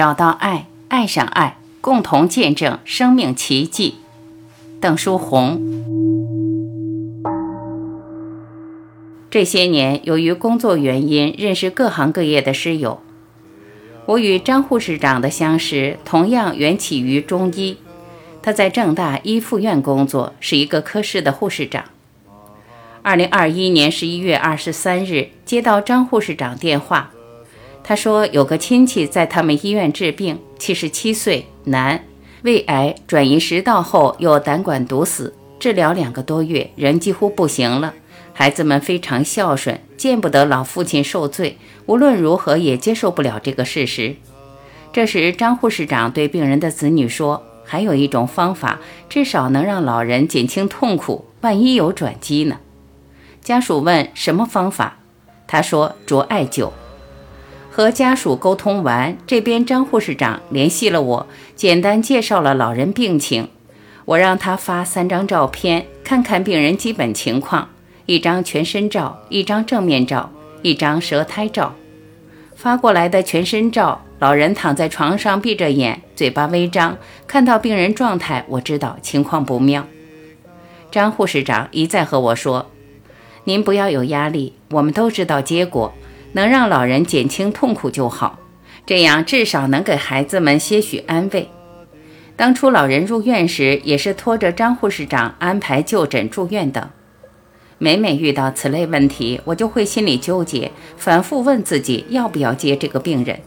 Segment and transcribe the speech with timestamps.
[0.00, 3.96] 找到爱，爱上爱，共同见证生命奇迹。
[4.80, 5.60] 邓书红。
[9.28, 13.02] 这些年，由于工作原因，认识各行各业的师友。
[14.06, 17.76] 我与张护士长的相识，同样缘起于中医。
[18.40, 21.84] 他在正大一附院工作，是一个科室的护士长。
[23.02, 27.10] 二零二一年十一月二十三日，接到张护士长电话，
[27.90, 32.04] 他说有个亲戚在他们医院治病，七十七岁，男，
[32.42, 37.92] 胃癌转移食道后又胆管堵死，治疗两个多月，人几乎不行了。
[38.32, 44.14] 孩子们非常孝顺，见不得老父亲受罪，无论如何也接受不了这个事实。
[44.92, 48.78] 这时，张护士长对病人的子女说：“还有一种方法，
[49.08, 52.60] 至少能让老人减轻痛苦，万一有转机呢？”
[53.42, 54.98] 家属问什么方法，
[55.48, 56.70] 他说着艾灸。
[57.70, 63.48] 和家属沟通完，这边张护士长联系了我，简单介绍了老人病情。
[64.04, 67.70] 我让他发三张照片，看看病人基本情况：
[68.06, 70.30] 一张全身照，一张正面照，
[70.62, 71.74] 一张舌苔照。
[72.56, 76.98] 发过来的全身照，老人躺在床上闭着眼，嘴巴微张。
[77.26, 79.86] 看到病人状态，我知道情况不妙。
[80.90, 82.66] 张护士长一再和我说。
[83.44, 85.94] 您不要有压力，我们都知道结果，
[86.32, 88.38] 能让老人减轻痛苦就好，
[88.86, 91.48] 这样至少能给孩子们些许安慰。
[92.36, 96.88] 当初老人入院时，也是拖着张护士长安排就诊、住院等。
[97.78, 103.40] 每每遇到此类问题，我就会心里纠结，反复问自己要不要接这个病人。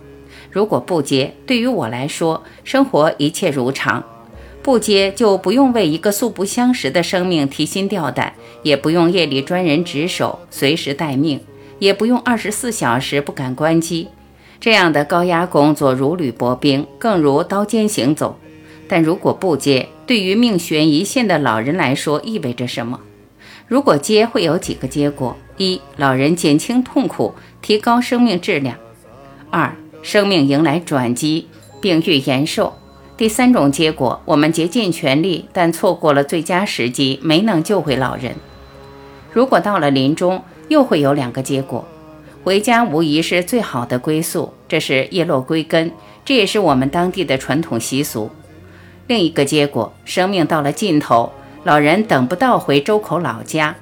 [0.51, 4.03] 如果不接，对于我来说，生活一切如常。
[4.61, 11.41] 不接就不用为一个素不相识的生命提心吊胆，也不用夜里专人值守随时待命，
[11.79, 14.09] 也不用二十四小时不敢关机。
[14.59, 18.39] 这样的高压工作如履薄冰，更如刀尖行走。
[18.87, 22.99] 但如果不接，对于命悬一线的老人来说意味着什么？
[23.67, 28.75] 如果接，会有几个结果：一、老人减轻痛苦，提高生命质量；
[29.49, 31.47] 二、生命迎来转机，
[31.81, 32.73] 病愈延寿。
[33.15, 38.35] 第三种结果，我们竭尽全力，但错过了最佳时机，没能救回老人。
[39.31, 41.85] 如果到了临终，又会有两个结果：
[42.43, 45.91] 回家无疑是最好的归宿，这是叶落归根，
[46.25, 48.29] 这也是我们当地的传统习俗。
[49.07, 51.31] 另一个结果，生命到了尽头，
[51.63, 53.75] 老人等不到回周口老家，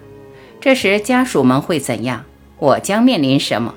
[0.59, 2.25] 这时家属们会怎样？
[2.59, 3.75] 我将面临什么？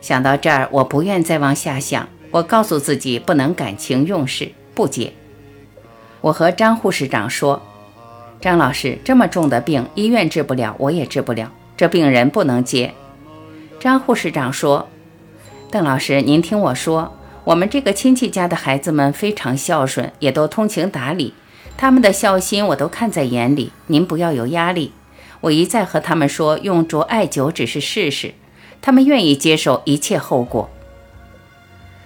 [0.00, 2.08] 想到这儿，我不愿再往下想。
[2.32, 5.12] 我告诉自己不能感情用事，不接。
[6.20, 7.62] 我和张护士长说
[8.42, 12.94] ：“张老师，这么重的病，医院治不了，我也治不了，这病人不能接。”
[13.78, 14.88] 张护士长说
[15.70, 21.34] ：“邓老师，您听我说，我们这个亲戚家的孩子们非常孝顺，也都通情达理，
[21.76, 23.72] 他们的孝心我都看在眼里。
[23.86, 24.92] 您不要有压力。
[25.42, 28.32] 我一再和他们说，用着艾灸只是试试，
[28.80, 30.70] 他们愿意接受一切后果。”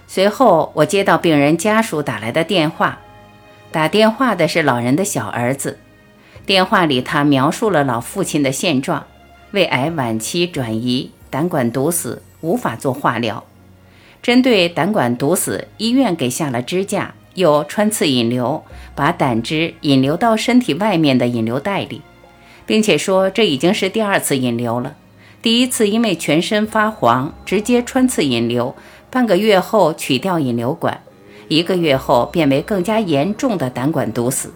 [0.08, 2.98] 随后，我接到病人家属打来的电话，
[3.70, 5.78] 打电话的是老人的小儿子。
[6.44, 9.06] 电话里，他描述了老父亲的现状：
[9.52, 13.44] 胃癌晚期转移，胆管堵死，无法做化疗。
[14.22, 18.62] 针对胆管堵死，医院给下了支架，又穿刺引流，
[18.94, 22.02] 把胆汁引流到身体外面的引流袋里，
[22.66, 24.96] 并且说这已经是第二次引流了。
[25.42, 28.74] 第一次因为全身发黄，直接穿刺引流。
[29.10, 31.02] 半个月后取掉引流管，
[31.48, 34.52] 一个月后变为更加严重的胆管堵死。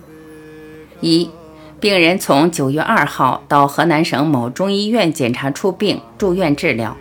[1.00, 1.28] 一，
[1.81, 6.97] 病人从九月二号到河南省某中医院检查出病，住院治疗。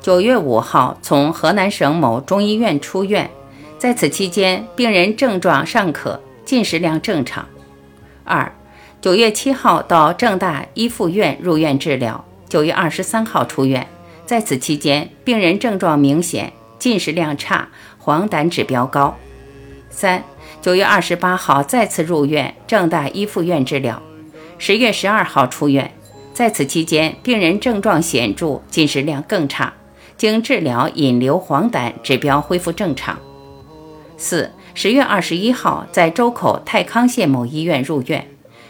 [0.00, 3.28] 九月五号从河南省某中医院出院，
[3.78, 7.46] 在此期间病人症状尚可，进食量正常。
[8.24, 8.52] 二，
[9.00, 13.86] 九月七号到郑大一附院入院治疗，九月二十三号出院，
[14.24, 16.52] 在此期间病人症状明显。
[16.78, 19.16] 进食量差，黄疸指标高。
[19.90, 20.22] 三
[20.62, 24.00] 九月二十八号再次入院，郑大一附院治疗。
[24.58, 25.92] 十月十二号出院，
[26.34, 29.72] 在此期间病人症状显著，进食量更差。
[30.16, 33.16] 经治疗，引流黄疸指标恢复正常。
[34.16, 38.26] 四十月二十一号在周口太康县某医院入院，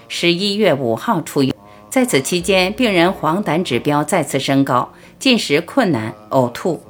[0.09, 1.55] 十一月五号出院。
[1.89, 6.83] 在此期间，病人黄疸指标再次升高，进食困难，呕吐。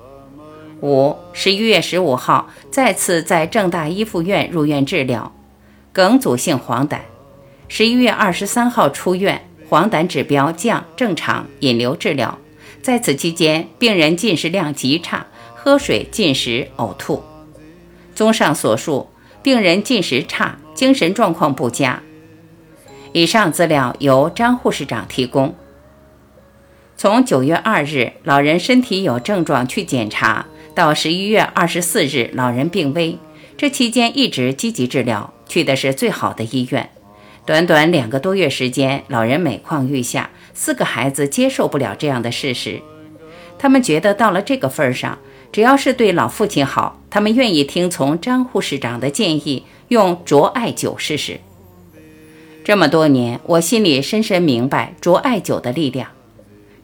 [0.80, 5.32] 五十一月十五号再次在正大一附院入院治疗，
[5.92, 6.98] 梗阻性黄疸。
[7.70, 12.38] 十一月二十三号出院，黄疸指标降正常，引流治疗。
[12.80, 17.22] 在此期间，病人进食量极差，喝水、进食、呕吐。
[18.14, 19.10] 综上所述，
[19.42, 22.02] 病人进食差，精神状况不佳。
[23.12, 25.54] 以上资料由张护士长提供。
[26.96, 33.18] 从九月二日老人身体有症状去检查，到十一月二十四日老人病危，
[33.58, 36.90] 这期间一直积极治疗，去的是最好的医院。
[37.48, 42.82] 短短两个多月时间，老人每况愈下，四个孩子接受不了这样的事实，
[43.58, 45.18] 他们觉得到了这个份儿上，
[45.50, 51.40] 只要是对老父亲好，他们愿意听从张护士长的建议，用卓艾灸试试。
[52.62, 56.10] 这么多年，我心里深深明白卓艾灸的力量。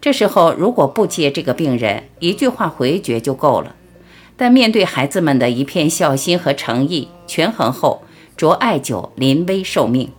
[0.00, 3.76] 这时候如果不接这个病人，一句话回绝就够了。
[4.38, 8.02] 但面对孩子们的一片孝心和诚意，权衡后，
[8.34, 10.10] 卓艾灸临危受命。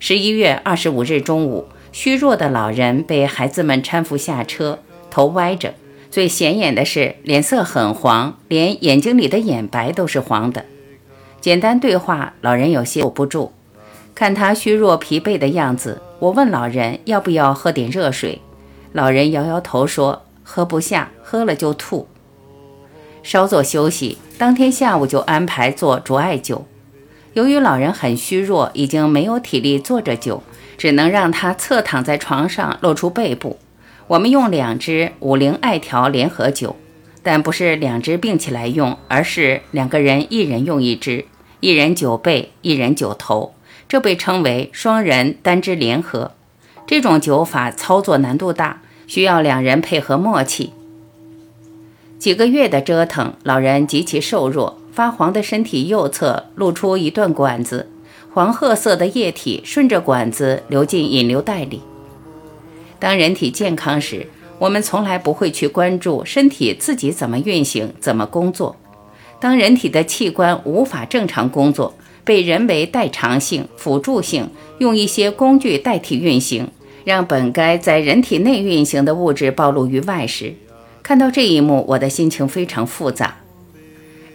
[0.00, 4.78] 十一月二十五日中午，虚弱的老人被孩子们搀扶下车，
[5.10, 5.74] 头歪着，
[6.08, 10.64] 最显眼的是脸色很黄，连眼睛里的眼白都是黄的。
[11.40, 13.52] 简单对话，老人有些坐不住。
[14.14, 18.40] 看他虚弱疲惫的样子，我问老人要不要喝点热水。
[18.92, 22.06] 老人摇摇头说喝不下，喝了就吐。
[23.24, 26.62] 稍作休息，当天下午就安排做卓艾灸。
[27.38, 30.40] 由于老人很虚弱，已经没有体力坐着灸，
[30.76, 33.60] 只能让他侧躺在床上，露出背部。
[34.08, 36.74] 我们用两支五苓艾条联合灸，
[37.22, 41.26] 但不是两支并起来用，而是两个人一人用一支，
[41.60, 43.54] 一人灸背，一人灸头，
[43.88, 46.32] 这被称为双人单支联合。
[46.88, 50.72] 这种灸法操作难度大，需要两人配合默契。
[52.18, 54.77] 几个月的折腾，老人极其瘦弱。
[54.98, 57.88] 发黄的身体右侧露出一段管子，
[58.34, 61.82] 黄褐色的液体顺着管子流进引流袋里。
[62.98, 64.26] 当人体健康时，
[64.58, 68.74] 我们从来不会去关注身体自己怎么运行、怎么工作。
[69.38, 76.66] 当人体的器官无法正常工作，被人为代偿性、辅助性用一些工具代替运行，
[77.04, 80.54] 让本该在人体内运行的物质暴露于外时，
[81.04, 83.36] 看到这一幕，我的心情非常复杂。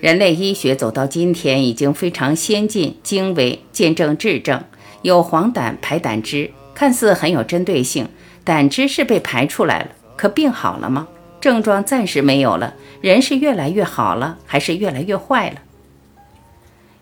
[0.04, 4.62] 人类医学走到今天已经非常先进、精微，见证质证，
[5.02, 8.10] 有黄疸排胆汁，看似很有针对性，
[8.44, 11.08] 胆汁是被排出来了，可病好了吗？
[11.40, 15.62] 症状暂时没有了，人是越来越好了，还是越来越坏了？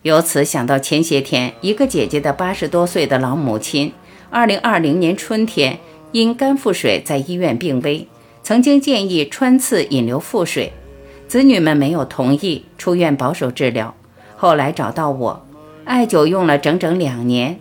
[0.02, 3.92] 由此想到前些天一个姐姐的八十多岁的老母亲，
[4.30, 5.80] 二零二零年春天
[6.12, 8.06] 因肝腹水在医院病危，
[8.44, 10.72] 曾经建议穿刺引流腹水。
[11.32, 13.94] 子女们没有同意出院保守治疗，
[14.36, 15.46] 后来找到我，
[15.86, 17.58] 艾灸用了整整两年。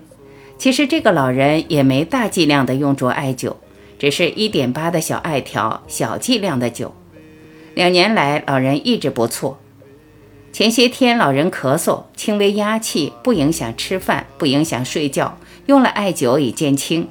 [0.57, 3.55] 其实这个老人也没大剂量的用着艾灸，
[3.97, 6.91] 只是一点八的小艾条，小剂量的灸。
[7.73, 9.57] 两年来，老人一直不错。
[10.51, 17.07] 前些天老人咳嗽，轻微压气，不影响吃饭，不影响睡觉，用了艾灸已见轻，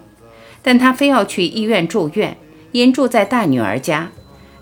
[0.61, 2.37] 但他非要去医院住院，
[2.73, 4.11] 因住在大女儿家。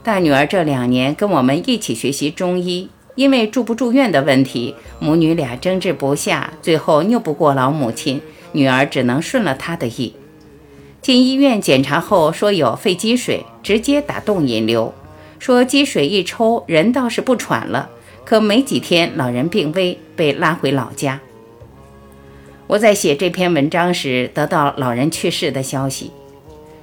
[0.09, 8.23] 大女儿这两年跟我们一起学习中医，因为住不住院的问题，母女俩争执不下，最后拗不过老母亲，
[8.53, 10.15] 女儿只能顺了她的意。
[11.03, 14.95] 进医院检查后说有肺积水，直接打洞引流，
[15.39, 17.91] 说积水一抽人倒是不喘了，
[18.25, 21.21] 可没几天老人病危，被拉回老家。
[22.67, 26.13] 我在写这篇文章时得到老人去世的消息，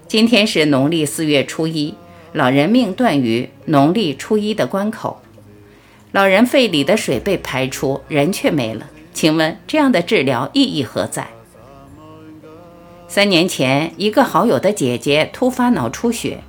[0.08, 1.96] 今天是农历四月初一。
[2.36, 5.22] 老人命断于农历初一的关口，
[6.12, 8.88] 老人肺里的水被排出，人却没了。
[9.14, 11.28] 请问这样的治疗意义何在？
[13.08, 16.40] 三年前，一个好友的姐姐突发脑出血，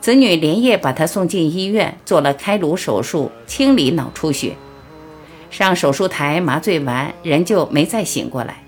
[0.00, 4.56] 子女连夜把她送进医院，做了开颅手术清理脑出血。
[5.52, 8.64] 上手术台麻醉完，人就没再醒过来。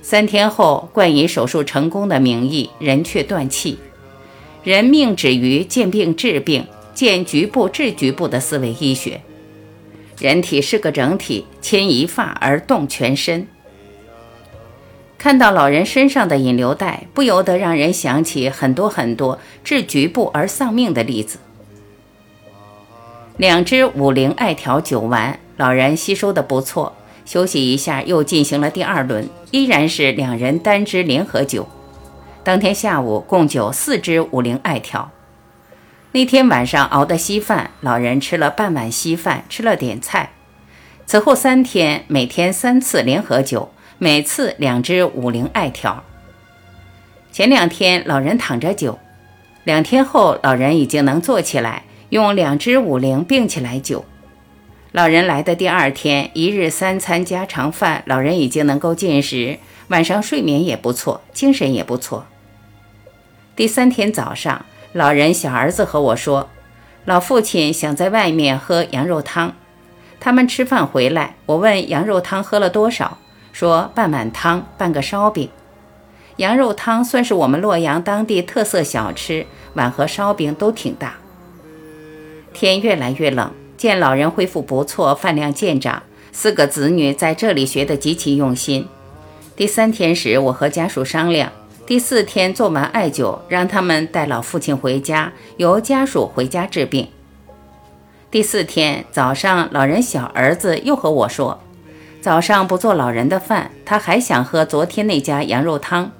[0.00, 3.76] 三天后，冠以手术成功的名义，人却断气。
[4.64, 9.20] 人命止于见病治病，见局部治局部的思维医学。
[10.20, 13.48] 人体是个整体，牵一发而动全身。
[15.18, 21.38] 看到老人身上的引流带，不由得让人想起很多很多治局部而丧命的例子。
[23.36, 26.92] 两支五苓艾条灸完，老人吸收的不错，
[27.24, 31.66] 休息一下，又进行了第二轮，依然是两人单支联合灸。
[32.44, 35.10] 当天下午共灸四支五苓艾条。
[36.10, 40.32] 那天晚上熬的稀饭，老人吃了半碗稀饭，吃了点菜。
[41.06, 43.68] 此后三天，每天三次联合灸，
[43.98, 46.02] 每次两支五苓艾条。
[47.30, 48.96] 前两天老人躺着灸，
[49.62, 54.02] 两天后老人已经能坐起来，用两支五苓并起来灸。
[54.90, 59.58] 老人来的第二天，一日三餐家常饭，老人已经能够进食，
[59.88, 62.26] 晚上睡眠也不错，精神也不错。
[63.54, 66.48] 第三天早上，老人小儿子和我说，
[67.04, 69.54] 老父亲想在外面喝羊肉汤。
[70.18, 73.18] 他们吃饭回来，我问羊肉汤喝了多少，
[73.52, 75.50] 说半碗汤，半个烧饼。
[76.36, 79.44] 羊肉汤算是我们洛阳当地特色小吃，
[79.74, 81.16] 碗和烧饼都挺大。
[82.54, 83.52] 天越来越冷。
[83.76, 88.88] 见老人恢复不错，饭量渐长，四个子女在这里学得极其用心。
[89.56, 91.50] 第三天时，我和家属商量，
[91.84, 97.08] 第四天做完艾灸，让他们带老父亲回家，由家属回家治病。
[98.30, 101.60] 第四天早上，老人小儿子又和我说，
[102.20, 106.12] 早上不做老人的饭，他还想喝昨天那家羊肉汤。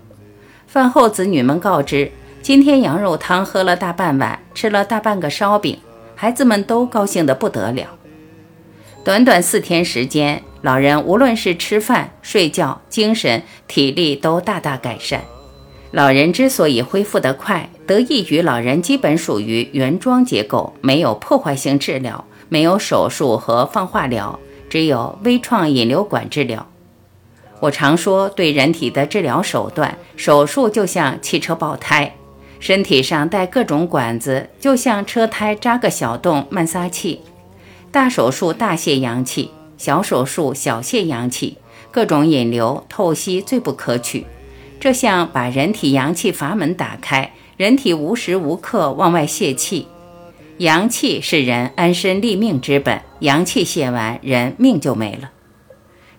[0.66, 2.10] 饭后，子女们告知，
[2.42, 5.78] 今天羊肉汤喝了大半碗，吃了大半个烧饼。
[6.16, 7.86] 孩子们都高兴得不得了。
[9.04, 15.22] 短短四天时间，老人无论是吃饭、睡觉、精神、体力都大大改善。
[15.92, 26.66] 老人之所以恢复得快，得益于老人基本属于原装结构，没有破坏性治疗，没有手术和放化疗，只有微创引流管治疗。
[27.60, 32.14] 我常说，对人体的治疗手段，手术就像汽车爆胎。
[32.58, 37.18] 身体上带各种管子，就像车胎扎个小洞慢撒气；
[37.90, 41.58] 大手术大泄阳气，小手术小泄阳气。
[41.90, 44.24] 各种引流透析最不可取，
[44.82, 49.86] 这像把人体阳气阀门打开，人体无时无刻往外泄气。
[50.58, 55.30] 阳气是人安身立命之本，阳气泄完，人命就没了。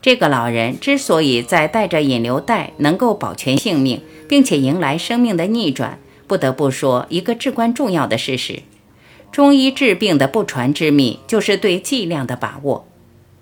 [0.02, 6.00] 这个老人之所以在带着引流带能够保全性命，并且迎来生命的逆转。
[6.26, 8.62] 不得不说一个至关重要的事实：
[9.30, 12.88] 中医治病的不传之秘，就是对剂量的把握。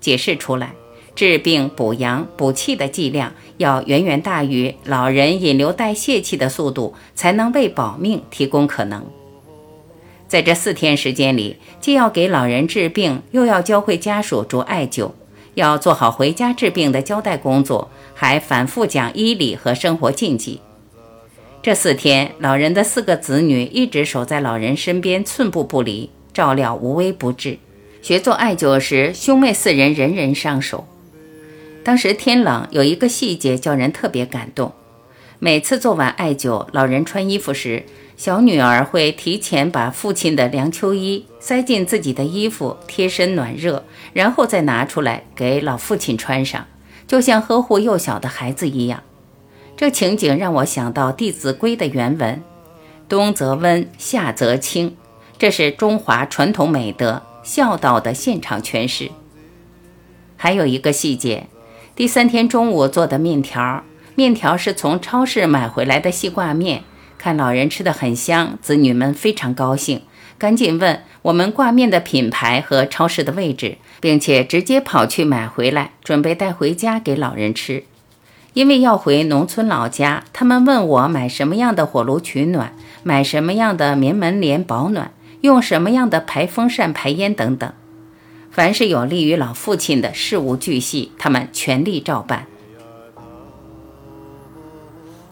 [0.00, 0.72] 解释出来，
[1.14, 9.04] 治病补阳补气的剂量要远远大于老人引流代谢气的速度，才能为保命提供可能。
[10.26, 15.10] 在这四天时间里，既要给老人治病，又要教会家属着艾灸，
[15.54, 20.62] 要做好回家治病的交代工作，还反复讲医理和生活禁忌。
[21.62, 27.58] 这四天，老人的四个子女一直守在老人身边，寸步不离，照料无微不至。
[28.00, 30.86] 学做艾灸时，兄妹四人人人上手。
[31.84, 34.72] 当时天冷，有一个细节叫人特别感动。
[35.38, 37.84] 每次做完艾灸，老人穿衣服时，
[38.16, 46.66] 小女儿会提前把父亲的凉秋衣塞进自己的衣服，贴身暖热，然后再拿出来给老父亲穿上，
[47.08, 49.02] 就像呵护幼小的孩子一样。
[49.76, 52.40] 这情景让我想到《弟子规》的原文
[53.08, 54.96] ：“冬则温，夏则清。”
[55.36, 59.10] 这是中华传统美德孝道的现场诠释。
[60.36, 61.48] 还有一个细节，
[62.02, 63.84] 第三天中午做的面条，
[64.16, 66.82] 面条是从超市买回来的细挂面。
[67.16, 70.02] 看老人吃的很香，子女们非常高兴，
[70.36, 77.84] 赶紧问我们挂面的品牌和超市的位置，并且直接跑去买回来，准备带回家给老人吃。
[78.52, 82.72] 因为要回农村老家，他们问我买什么样的火炉取暖，
[83.04, 87.72] 买什么样的棉门帘保暖，用什么样的排风扇排烟等等。
[88.52, 92.46] 凡是有利于老父亲的事无巨细，他们全力照办。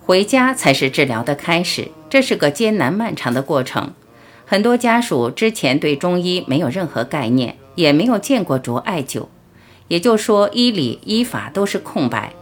[0.07, 3.93] 回家才是治疗的开始，这是个艰难漫长的过程。
[4.47, 9.27] 很多家属之前对中医没有任何概念，也没有见过着艾灸，
[9.89, 12.33] 也就说医理医法都是空白。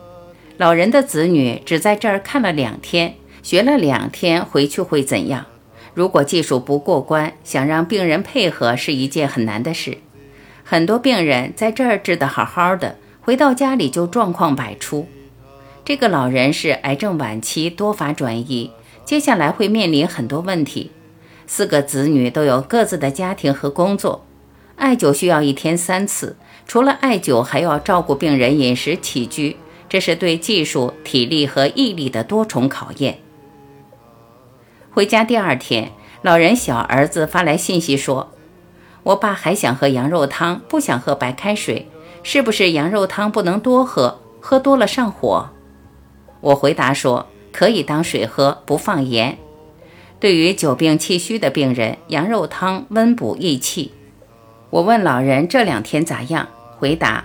[0.59, 5.45] 老人的子女只在这儿看了两天，学了两天，回去会怎样？
[5.93, 9.99] 如果技术不过关，想让病人配合是一件很难的事。
[10.71, 15.09] 很多病人在这儿治得好好的，回到家里就状况百出。
[15.83, 18.71] 这个老人是癌症晚期，多发转移，
[19.03, 20.91] 接下来会面临很多问题。
[21.47, 24.27] 四个子女都有各自的家庭和工作，
[24.77, 29.57] 艾灸需要一天三次，除了艾灸，还要照顾病人饮食起居。
[29.89, 33.21] 这是对技术、体力和毅力的多重考验。
[34.91, 38.35] 回家第二天，老人小儿子发来信息说
[39.09, 41.89] ：“我爸还想喝羊肉汤，不想喝白开水，
[42.23, 44.21] 是不是羊肉汤不能多喝？
[44.39, 45.49] 喝多了上火？”
[46.43, 49.39] 我回答说：“可以当水喝，不放盐。
[50.21, 53.93] 对于久病气虚的病人，羊肉汤温补益气。”
[54.69, 56.47] 我问老人这两天咋样？
[56.77, 57.25] 回答。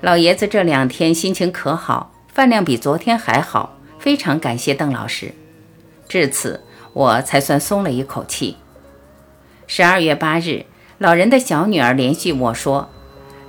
[0.00, 5.34] 老爷子这两天心情可好，饭量比昨天还好，非常感谢邓老师。
[6.08, 8.56] 至此，我才算松了一口气。
[9.66, 10.64] 十二月八日，
[10.98, 12.88] 老人的小女儿联系我说：“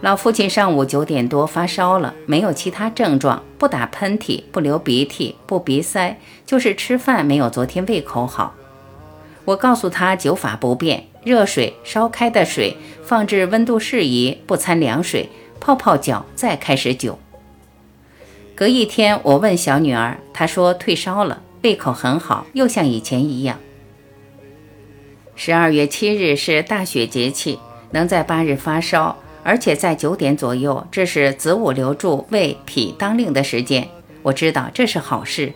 [0.02, 8.54] 老父亲上午九点多发烧了，没有其他症状，不打喷嚏，不流鼻涕，不鼻塞，就是吃饭没有昨天胃口好。
[9.46, 15.30] 我告诉他酒法不变，热水烧开的水放置温度适宜，不掺凉水，
[15.62, 17.18] 泡泡脚再开始酒。
[18.54, 23.58] 隔一天，我问小女儿，她说退烧了，胃口很好，又像以前一样。
[25.40, 27.60] 十二月七日是大雪节气，
[27.92, 29.16] 能在八日发烧。
[29.44, 33.88] 而且在九点左右，这是子午流注、胃脾当令的时间。
[34.24, 35.54] 我知道这是好事。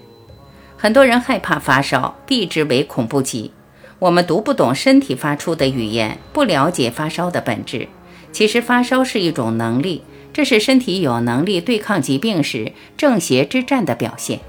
[0.77, 3.51] 很多人害怕发烧，避之唯恐不及。
[3.97, 7.87] 我们读不懂身体发出的语言，不了解发烧的本质。
[8.31, 14.39] 其实发烧是一种能力，这是身体有能力对抗疾病时正邪之战的表现。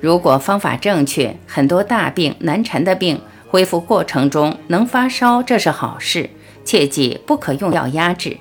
[0.00, 3.20] 如果方法正确，很多大病难缠的病
[3.52, 6.30] 恢复过程中能发烧，这是好事。
[6.64, 8.38] 切记不可用药压制。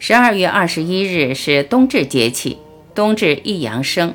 [0.00, 2.58] 十二月二十一日是冬至节气，
[2.92, 4.14] 冬至一阳生，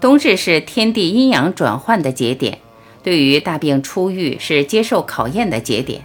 [0.00, 2.58] 冬至是天地阴阳转换的节点，
[3.04, 6.02] 对于大病初愈是接受考验的节点。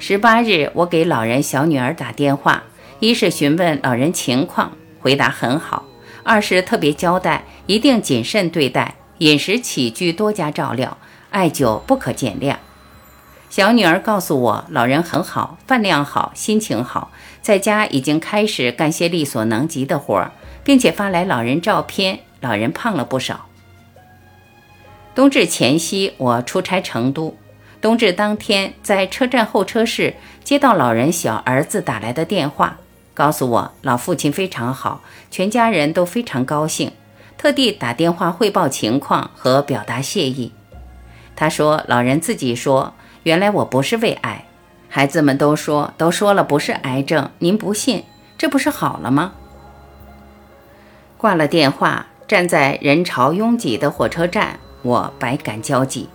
[0.00, 2.64] 十八日，我给老人小女儿打电话，
[2.98, 5.84] 一是询问老人情况，回答很好；
[6.24, 10.98] 二是特别交代一定谨慎对待，饮食起居多加照料，
[11.30, 12.58] 艾灸不可减量。
[13.50, 20.32] 小女儿告诉我，老人很好，饭量好，心情好，在家已经开始干些力所能及的活儿，
[20.62, 23.46] 并且发来老人照片，老人胖了不少。
[25.14, 27.36] 冬至前夕，我出差成都，
[27.80, 32.76] 冬至当天在车站候车室接到老人小儿子打来的电话，
[33.14, 36.92] 告诉我老父亲非常好，全家人都非常高兴，
[37.38, 40.52] 特地打电话汇报情况和表达谢意。
[41.38, 42.94] 他说，老人自己说。
[43.22, 44.44] 原来我不是胃癌，
[44.88, 48.02] 孩子们都说都说了不是癌症，您不信，
[48.36, 49.34] 这不是好了吗？
[51.16, 56.08] 挂了电话，站在人潮拥挤的火车站，我百感交集。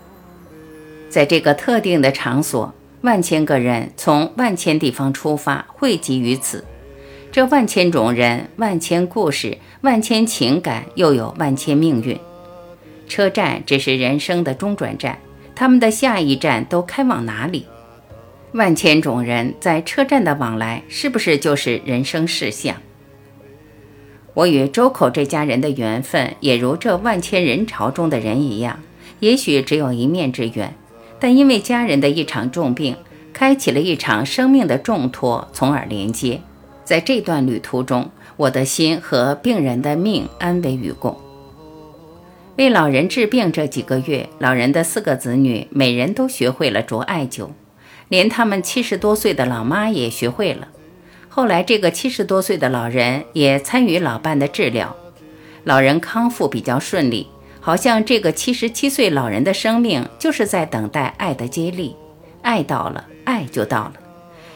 [1.10, 6.66] 在这个特定的场所，万千个人从万千地方出发，汇集于此。
[7.32, 12.20] 这万千种人，万千故事，万千情感，又有万千命运。
[13.08, 15.20] 车站只是人生的中转站。
[15.56, 17.68] 他们的下一站都开往哪里？
[18.54, 22.76] 万千种人在车站的往来，是不是就是人生事项？
[24.34, 28.80] 我与周口这家人的缘分，也如这万千人潮中的人一样，
[29.20, 30.74] 也许只有一面之缘，
[31.20, 32.96] 但因为家人的一场重病，
[33.32, 36.42] 开启了一场生命的重托，从而连接。
[36.84, 41.16] 在这段旅途中，我的心和病人的命安危与共。
[42.56, 47.50] 为老人治病这几个月，老人的四个子女每人都学会了啄艾灸，
[48.10, 50.68] 连他们七十多岁的老妈也学会了。
[51.30, 54.96] 后来，这个七十多岁的老人也参与老伴的治疗，
[55.64, 57.28] 老人康复比较顺利，
[57.60, 61.96] 好像这个七十七岁老人的生命就是在等待爱的接力，
[62.44, 63.94] 爱到了，爱就到了。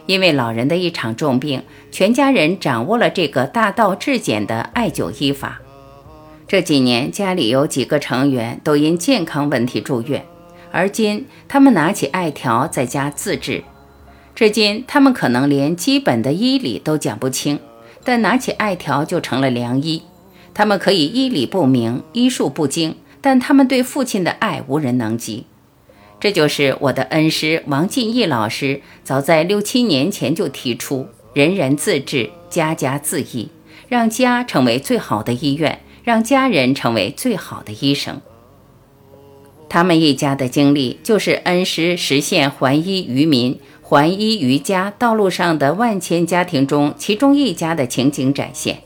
[0.06, 5.60] 因为老人的一场重病，全家人掌握了这个大道至简的艾灸医法。
[6.48, 10.26] 这几年家里有几个成员都因健康问题住院，
[10.72, 13.66] 而今他们拿起艾条在家自制。
[14.34, 17.60] 至今他们可能连基本的医理都讲不清，
[18.06, 20.04] 但拿起艾条就成了良医。
[20.54, 25.46] 他们可以医理不明、医术不精，但他们对父亲的爱无人能及。
[26.18, 33.50] 这就是我的恩师王进义老师早在六七年前就提出：人人自治，家家自医，
[33.90, 35.80] 让家成为最好的医院。
[36.08, 38.22] 让家人成为最好的医生。
[39.68, 48.84] 他们一家的经历，就是恩师实现还医于民、还医于家道路上的万千家庭中其中一家的情景展现。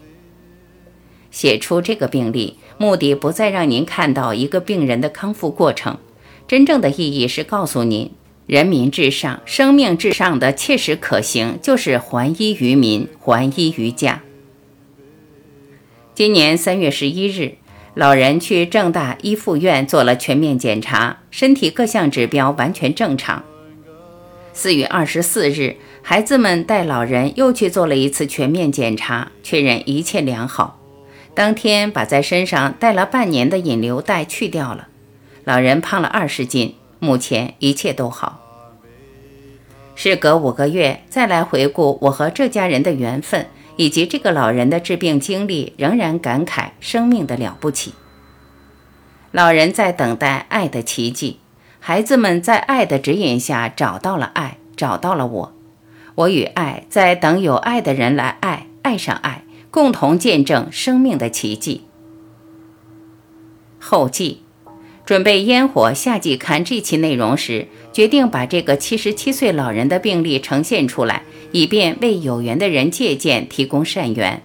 [1.30, 6.00] 写出这个病例，目的不再让您看到一个病人的康复过程，
[6.48, 8.10] 真正的意义是告诉您：
[8.48, 14.24] 人民至上、生命至上的切实可行，就是还医于民、还医于家。
[16.14, 17.56] 今年三月十一日，
[17.94, 23.42] 老人去正大一附院做了全面检查，身体各项指标完全正常。
[24.52, 30.78] 四月二十四日，孩子们带老人又去做了一次全面检查，确认一切良好。
[31.34, 34.90] 当天把在身上带了半年的引流带去掉了，
[35.46, 38.42] 老人胖了二十斤，目前一切都好。
[39.96, 43.48] 事隔五个月，再来回顾我和这家人的缘分。
[43.82, 47.96] 以及这个老人的治病经历，仍然感慨生命的了不起。
[49.32, 51.40] 老人在等待爱的奇迹，
[51.80, 55.54] 孩子们在爱的指引下找到了爱，找到了我。
[56.14, 61.86] 我与爱在等有爱的人来爱，爱上爱，共同见证生命的奇迹。
[63.80, 64.44] 后记。
[65.12, 74.42] 准备烟火夏季刊这期内容时，决定把这个七十七岁老人的病例呈现出来，以便为有缘的人借鉴，提供善缘。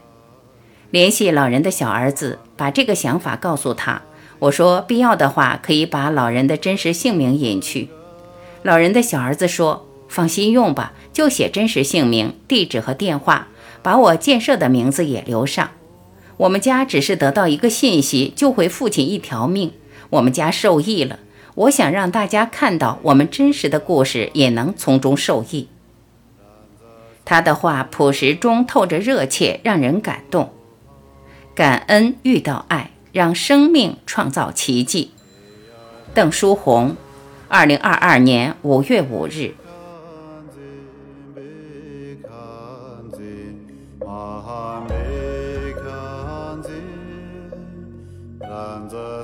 [0.90, 4.02] 联系老人的小儿子，把这个想法告诉他。
[4.40, 7.88] 我说，必要的话可以把老人的真实姓名隐去。
[8.64, 13.46] 老人的小儿子说：“放心用吧，就写真实姓名、地址和电话，
[13.84, 15.70] 把我建设的名字也留上。
[16.38, 19.70] 我们家只是得到一个信息，救回父亲一条命。”
[20.10, 21.18] 我们家受益了，
[21.54, 25.68] 我想让大家看到我们真实的故事，也能从中受益。
[27.24, 30.52] 他的话朴实中透着热切，让人感动。
[31.54, 35.10] 感恩遇到爱，让生命创造奇迹。
[36.14, 36.96] 邓书红，
[37.48, 39.54] 二零二二年五月五日。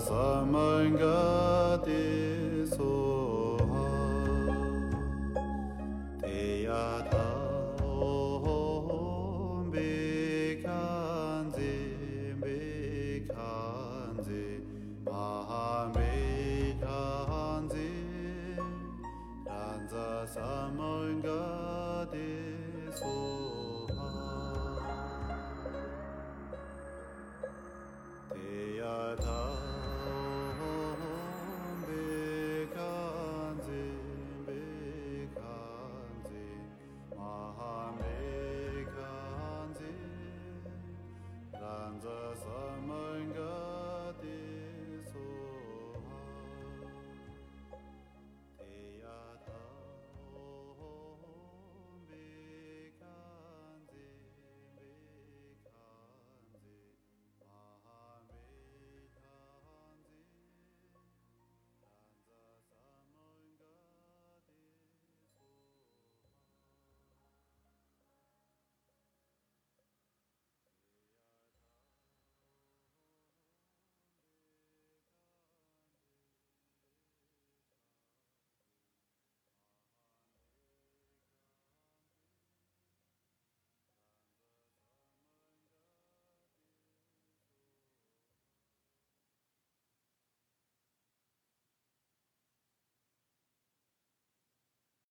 [0.03, 1.32] Wasser, mein Gott.